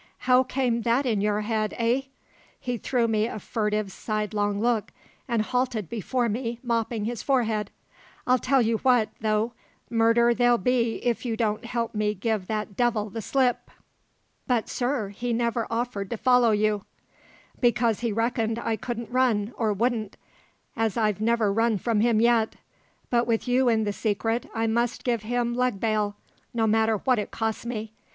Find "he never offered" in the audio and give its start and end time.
15.09-16.09